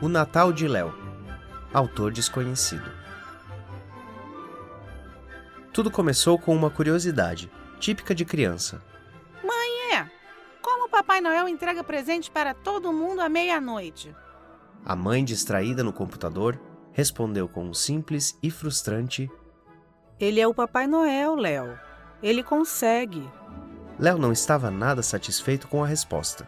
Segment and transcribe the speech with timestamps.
[0.00, 0.92] O Natal de Léo.
[1.72, 2.84] Autor desconhecido.
[5.72, 8.82] Tudo começou com uma curiosidade, típica de criança.
[9.42, 10.10] Mãe, é.
[10.60, 14.14] Como o Papai Noel entrega presente para todo mundo à meia-noite?
[14.84, 16.60] A mãe, distraída no computador,
[16.92, 19.30] respondeu com um simples e frustrante:
[20.20, 21.78] Ele é o Papai Noel, Léo.
[22.22, 23.26] Ele consegue.
[23.98, 26.46] Léo não estava nada satisfeito com a resposta.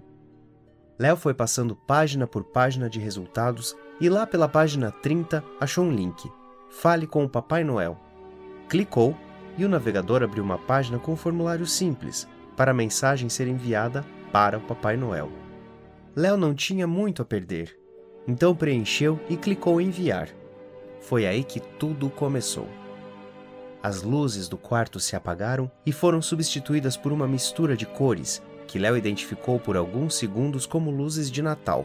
[0.98, 5.92] Léo foi passando página por página de resultados e lá pela página 30 achou um
[5.92, 6.30] link:
[6.68, 7.98] Fale com o Papai Noel.
[8.68, 9.16] Clicou
[9.56, 14.04] e o navegador abriu uma página com um formulário simples para a mensagem ser enviada
[14.30, 15.30] para o Papai Noel.
[16.14, 17.79] Léo não tinha muito a perder,
[18.30, 20.28] então preencheu e clicou em enviar.
[21.00, 22.68] Foi aí que tudo começou.
[23.82, 28.78] As luzes do quarto se apagaram e foram substituídas por uma mistura de cores que
[28.78, 31.84] Léo identificou por alguns segundos como luzes de Natal.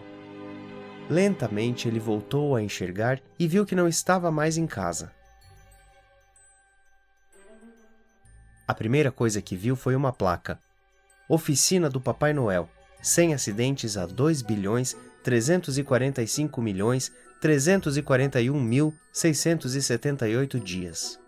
[1.10, 5.12] Lentamente ele voltou a enxergar e viu que não estava mais em casa.
[8.68, 10.60] A primeira coisa que viu foi uma placa.
[11.28, 12.70] Oficina do Papai Noel.
[13.02, 14.96] Sem acidentes há 2 bilhões
[15.26, 21.20] 345 milhões 341 mil 678 dias.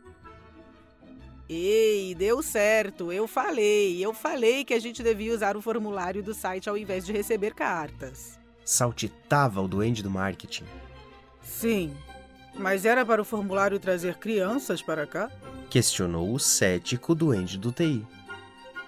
[1.49, 3.11] Ei, deu certo.
[3.11, 7.05] Eu falei, eu falei que a gente devia usar o formulário do site ao invés
[7.07, 8.39] de receber cartas.
[8.63, 10.65] Saltitava o duende do marketing.
[11.41, 11.91] Sim,
[12.53, 15.31] mas era para o formulário trazer crianças para cá?
[15.71, 18.05] Questionou o cético duende do TI.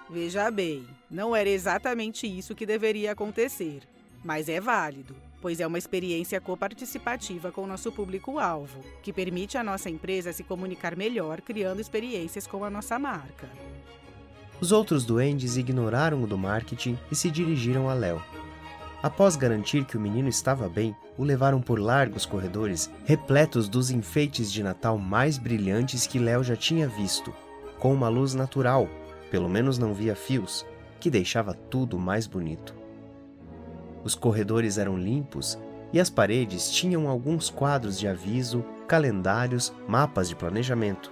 [0.07, 3.81] Veja bem, não era exatamente isso que deveria acontecer,
[4.23, 9.89] mas é válido, pois é uma experiência coparticipativa com nosso público-alvo, que permite à nossa
[9.89, 13.49] empresa se comunicar melhor criando experiências com a nossa marca.
[14.61, 18.21] Os outros duendes ignoraram o do marketing e se dirigiram a Léo.
[19.01, 24.51] Após garantir que o menino estava bem, o levaram por largos corredores repletos dos enfeites
[24.51, 27.33] de Natal mais brilhantes que Léo já tinha visto,
[27.77, 28.89] com uma luz natural,
[29.31, 30.65] pelo menos não via fios,
[30.99, 32.78] que deixava tudo mais bonito.
[34.03, 35.57] Os corredores eram limpos
[35.91, 41.11] e as paredes tinham alguns quadros de aviso, calendários, mapas de planejamento.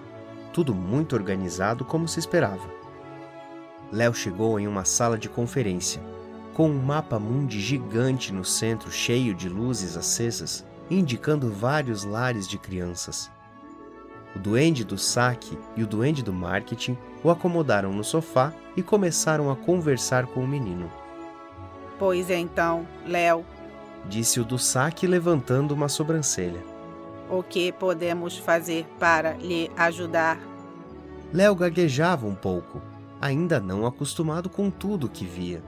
[0.53, 2.69] Tudo muito organizado como se esperava.
[3.91, 6.01] Léo chegou em uma sala de conferência
[6.57, 12.57] com um mapa mundi gigante no centro cheio de luzes acesas, indicando vários lares de
[12.57, 13.29] crianças.
[14.35, 19.51] O duende do saque e o duende do marketing o acomodaram no sofá e começaram
[19.51, 20.91] a conversar com o menino.
[21.99, 23.45] Pois então, Léo,
[24.05, 26.63] disse o do saque levantando uma sobrancelha.
[27.29, 30.39] O que podemos fazer para lhe ajudar?
[31.33, 32.81] Léo gaguejava um pouco,
[33.19, 35.61] ainda não acostumado com tudo que via.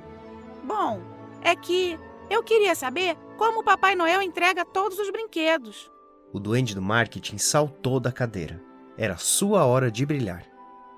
[0.64, 1.02] Bom,
[1.42, 5.92] é que eu queria saber como o Papai Noel entrega todos os brinquedos.
[6.32, 8.62] O duende do marketing saltou da cadeira.
[8.96, 10.46] Era sua hora de brilhar.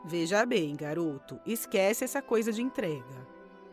[0.03, 3.30] Veja bem, garoto, esquece essa coisa de entrega.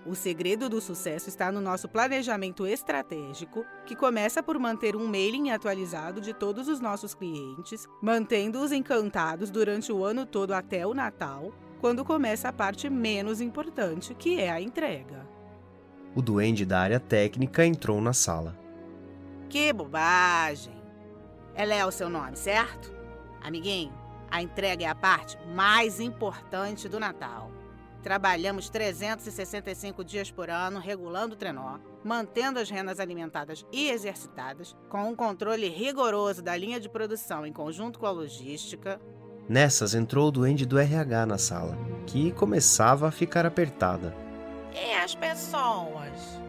[0.08, 5.50] O segredo do sucesso está no nosso planejamento estratégico, que começa por manter um mailing
[5.50, 11.52] atualizado de todos os nossos clientes, mantendo-os encantados durante o ano todo até o Natal,
[11.78, 15.28] quando começa a parte menos importante, que é a entrega.
[16.14, 18.58] O duende da área técnica entrou na sala.
[19.50, 20.72] Que bobagem!
[21.54, 22.90] É Léo seu nome, certo?
[23.42, 23.92] Amiguinho,
[24.30, 27.57] a entrega é a parte mais importante do Natal.
[28.02, 35.10] Trabalhamos 365 dias por ano regulando o trenó, mantendo as renas alimentadas e exercitadas, com
[35.10, 39.00] um controle rigoroso da linha de produção em conjunto com a logística.
[39.48, 44.14] Nessas entrou o duende do RH na sala, que começava a ficar apertada.
[44.72, 46.40] E as pessoas?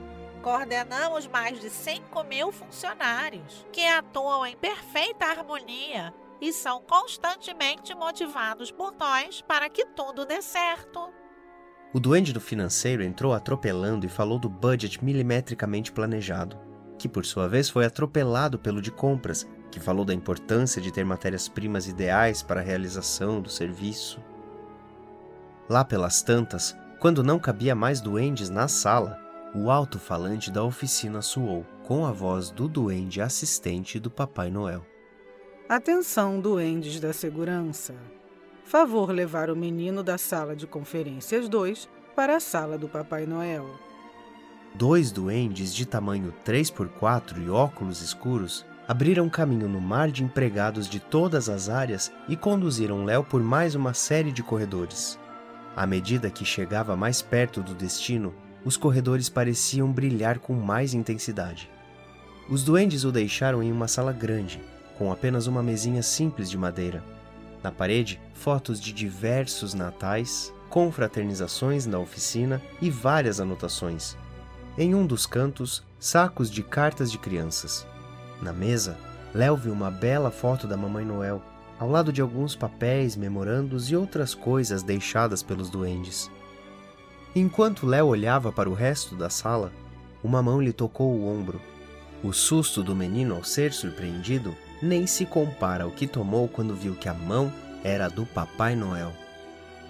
[0.41, 8.71] Coordenamos mais de 5 mil funcionários que atuam em perfeita harmonia e são constantemente motivados
[8.71, 11.11] por nós para que tudo dê certo.
[11.91, 16.55] O duende do financeiro entrou atropelando e falou do budget milimetricamente planejado,
[16.99, 21.03] que por sua vez foi atropelado pelo de compras, que falou da importância de ter
[21.03, 24.21] matérias-primas ideais para a realização do serviço.
[25.67, 29.19] Lá pelas tantas, quando não cabia mais duendes na sala,
[29.55, 34.85] o alto-falante da oficina soou com a voz do duende assistente do Papai Noel.
[35.67, 37.95] Atenção, duendes da segurança.
[38.69, 43.65] Favor levar o menino da sala de conferências 2 para a sala do Papai Noel.
[44.75, 50.99] Dois duendes de tamanho 3x4 e óculos escuros abriram caminho no mar de empregados de
[50.99, 55.17] todas as áreas e conduziram Léo por mais uma série de corredores.
[55.75, 61.71] À medida que chegava mais perto do destino, os corredores pareciam brilhar com mais intensidade.
[62.47, 64.61] Os duendes o deixaram em uma sala grande,
[64.95, 67.03] com apenas uma mesinha simples de madeira.
[67.63, 74.15] Na parede, fotos de diversos natais, confraternizações na oficina e várias anotações.
[74.77, 77.85] Em um dos cantos, sacos de cartas de crianças.
[78.41, 78.97] Na mesa,
[79.33, 81.41] Léo viu uma bela foto da Mamãe Noel,
[81.77, 86.31] ao lado de alguns papéis, memorandos e outras coisas deixadas pelos duendes.
[87.35, 89.71] Enquanto Léo olhava para o resto da sala,
[90.23, 91.61] uma mão lhe tocou o ombro.
[92.23, 96.95] O susto do menino ao ser surpreendido nem se compara ao que tomou quando viu
[96.95, 97.51] que a mão
[97.83, 99.13] era do Papai Noel.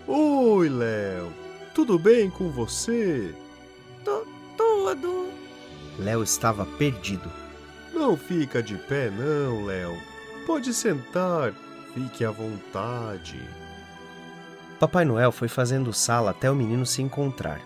[0.08, 1.32] Oi, Léo.
[1.74, 3.34] Tudo bem com você?
[4.04, 4.28] Tu,
[4.58, 5.30] tudo.
[6.00, 7.32] Léo estava perdido.
[7.94, 9.96] Não fica de pé, não, Léo.
[10.46, 11.54] Pode sentar.
[11.94, 13.40] Fique à vontade.
[14.80, 17.62] Papai Noel foi fazendo sala até o menino se encontrar.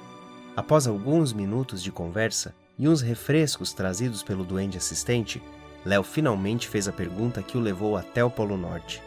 [0.56, 5.42] Após alguns minutos de conversa e uns refrescos trazidos pelo duende assistente,
[5.86, 9.02] Léo finalmente fez a pergunta que o levou até o Polo Norte.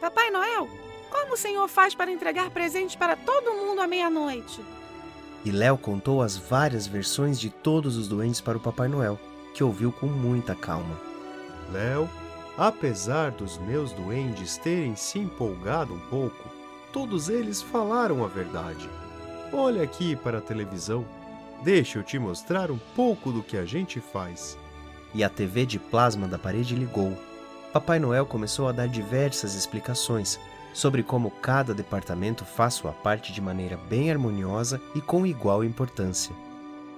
[0.00, 0.68] Papai Noel,
[1.10, 4.62] como o senhor faz para entregar presentes para todo mundo à meia-noite?
[5.44, 9.18] E Léo contou as várias versões de todos os duendes para o Papai Noel,
[9.54, 11.00] que ouviu com muita calma.
[11.70, 12.08] Léo,
[12.56, 16.48] apesar dos meus duendes terem se empolgado um pouco,
[16.92, 18.88] todos eles falaram a verdade.
[19.52, 21.06] Olha aqui para a televisão.
[21.62, 24.58] Deixa eu te mostrar um pouco do que a gente faz.
[25.14, 27.16] E a TV de plasma da parede ligou.
[27.72, 30.38] Papai Noel começou a dar diversas explicações
[30.72, 36.34] sobre como cada departamento faz sua parte de maneira bem harmoniosa e com igual importância.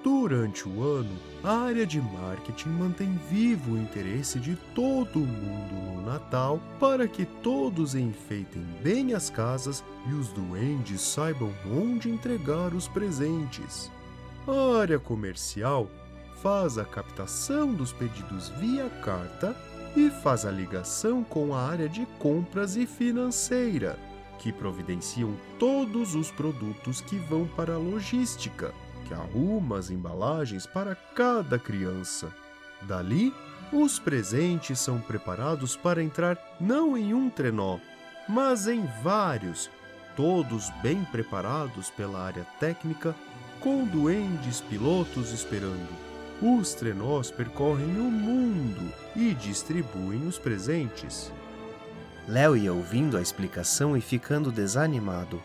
[0.03, 6.03] Durante o ano, a área de marketing mantém vivo o interesse de todo mundo no
[6.07, 12.89] Natal para que todos enfeitem bem as casas e os duendes saibam onde entregar os
[12.89, 13.91] presentes.
[14.47, 15.89] A área comercial
[16.43, 19.57] faz a captação dos pedidos via carta
[19.97, 23.99] e faz a ligação com a área de compras e financeira,
[24.39, 28.73] que providenciam todos os produtos que vão para a logística
[29.09, 32.31] que arruma as embalagens para cada criança.
[32.83, 33.35] Dali,
[33.73, 37.79] os presentes são preparados para entrar não em um trenó,
[38.29, 39.71] mas em vários,
[40.15, 43.15] todos bem preparados pela área técnica,
[43.61, 46.08] com duendes pilotos esperando.
[46.41, 51.33] Os trenós percorrem o mundo e distribuem os presentes.
[52.29, 55.43] Léo ia ouvindo a explicação e ficando desanimado.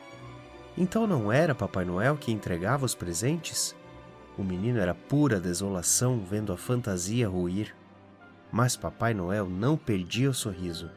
[0.78, 3.76] Então não era Papai Noel que entregava os presentes?
[4.38, 7.76] O menino era pura desolação vendo a fantasia ruir.
[8.52, 10.92] Mas Papai Noel não perdia o sorriso.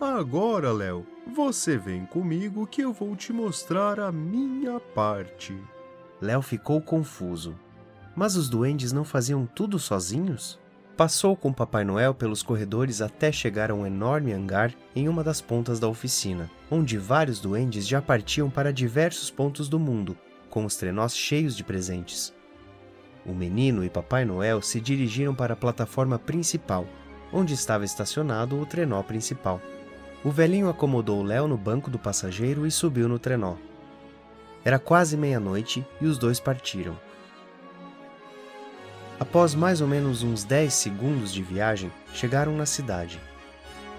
[0.00, 5.56] Agora, Léo, você vem comigo que eu vou te mostrar a minha parte.
[6.20, 7.54] Léo ficou confuso.
[8.20, 10.60] Mas os duendes não faziam tudo sozinhos?
[10.94, 15.40] Passou com Papai Noel pelos corredores até chegar a um enorme hangar em uma das
[15.40, 20.18] pontas da oficina, onde vários duendes já partiam para diversos pontos do mundo,
[20.50, 22.30] com os trenós cheios de presentes.
[23.24, 26.86] O menino e Papai Noel se dirigiram para a plataforma principal,
[27.32, 29.62] onde estava estacionado o trenó principal.
[30.22, 33.56] O velhinho acomodou Léo no banco do passageiro e subiu no trenó.
[34.62, 36.98] Era quase meia-noite e os dois partiram.
[39.20, 43.20] Após mais ou menos uns 10 segundos de viagem, chegaram na cidade.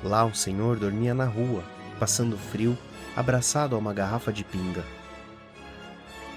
[0.04, 1.64] Lá um senhor dormia na rua,
[2.00, 2.76] passando frio,
[3.16, 4.84] abraçado a uma garrafa de pinga.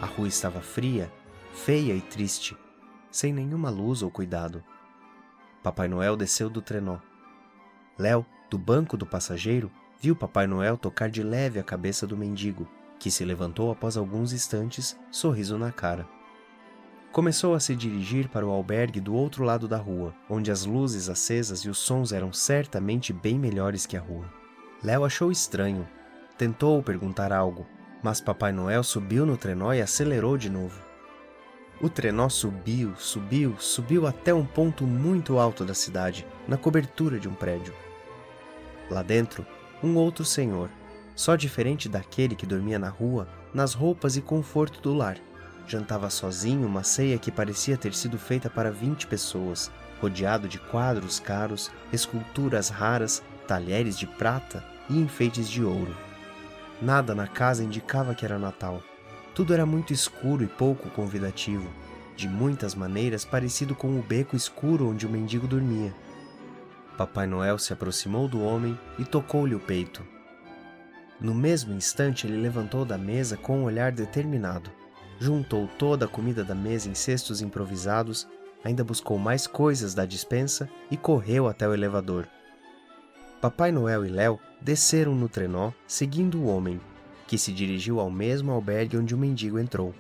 [0.03, 1.11] A rua estava fria,
[1.55, 2.55] feia e triste,
[3.11, 4.63] sem nenhuma luz ou cuidado.
[5.63, 6.99] Papai Noel desceu do trenó.
[7.99, 12.69] Léo, do banco do passageiro, viu Papai Noel tocar de leve a cabeça do mendigo,
[12.99, 16.07] que se levantou após alguns instantes, sorriso na cara.
[17.15, 21.09] Começou a se dirigir para o albergue do outro lado da rua, onde as luzes
[21.09, 24.25] acesas e os sons eram certamente bem melhores que a rua.
[24.83, 25.89] Léo achou estranho.
[26.37, 27.69] Tentou perguntar algo,
[28.03, 30.83] mas Papai Noel subiu no trenó e acelerou de novo.
[31.81, 37.29] O trenó subiu, subiu, subiu até um ponto muito alto da cidade, na cobertura de
[37.29, 37.73] um prédio.
[38.91, 39.47] Lá dentro,
[39.81, 40.69] um outro senhor,
[41.15, 45.17] só diferente daquele que dormia na rua, nas roupas e conforto do lar
[45.67, 51.19] Jantava sozinho uma ceia que parecia ter sido feita para 20 pessoas, rodeado de quadros
[51.19, 55.97] caros, esculturas raras, talheres de prata e enfeites de ouro.
[56.83, 58.83] Nada na casa indicava que era Natal.
[59.35, 61.69] Tudo era muito escuro e pouco convidativo,
[62.15, 65.95] de muitas maneiras parecido com o beco escuro onde o mendigo dormia.
[66.99, 70.03] Papai Noel se aproximou do homem e tocou-lhe o peito.
[71.21, 74.71] No mesmo instante, ele levantou da mesa com um olhar determinado
[75.19, 78.27] juntou toda a comida da mesa em cestos improvisados,
[78.65, 82.27] ainda buscou mais coisas da dispensa e correu até o elevador.
[83.41, 86.81] Papai Noel e Léo desceram no trenó, seguindo o homem,
[87.27, 89.95] que se dirigiu ao mesmo albergue onde o mendigo entrou.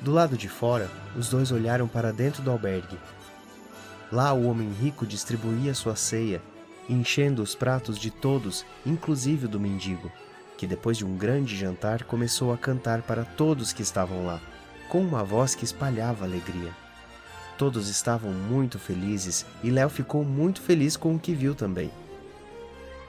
[0.00, 2.98] Do lado de fora, os dois olharam para dentro do albergue.
[4.10, 6.42] Lá o homem rico distribuía sua ceia,
[6.88, 10.10] enchendo os pratos de todos, inclusive do mendigo
[10.60, 14.38] que depois de um grande jantar começou a cantar para todos que estavam lá,
[14.90, 16.70] com uma voz que espalhava alegria.
[17.56, 21.90] Todos estavam muito felizes e Léo ficou muito feliz com o que viu também.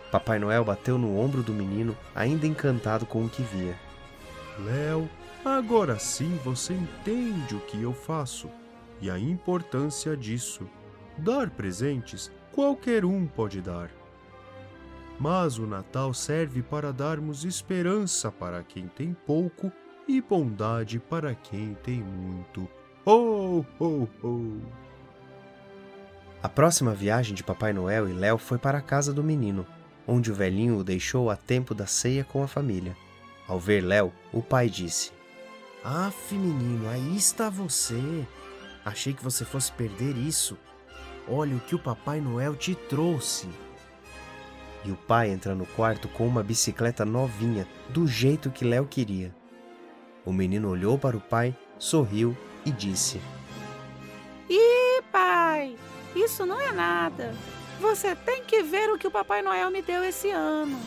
[0.10, 3.78] Papai Noel bateu no ombro do menino, ainda encantado com o que via.
[4.58, 5.10] Léo,
[5.44, 8.50] agora sim você entende o que eu faço
[9.02, 10.70] e a importância disso.
[11.18, 13.92] Dar presentes qualquer um pode dar
[15.22, 19.72] mas o Natal serve para darmos esperança para quem tem pouco
[20.08, 22.68] e bondade para quem tem muito.
[23.06, 24.62] Ho, ho, ho!
[26.42, 29.64] A próxima viagem de Papai Noel e Léo foi para a casa do menino,
[30.08, 32.98] onde o velhinho o deixou a tempo da ceia com a família.
[33.48, 35.12] Ao ver Léo, o pai disse:
[35.84, 38.26] Aff, menino, aí está você.
[38.84, 40.58] Achei que você fosse perder isso.
[41.28, 43.48] Olha o que o Papai Noel te trouxe
[44.84, 49.34] e o pai entra no quarto com uma bicicleta novinha, do jeito que Léo queria.
[50.26, 52.36] O menino olhou para o pai, sorriu
[52.66, 53.20] e disse:
[54.50, 55.76] Ih, pai,
[56.16, 57.34] isso não é nada.
[57.80, 60.80] Você tem que ver o que o Papai Noel me deu esse ano.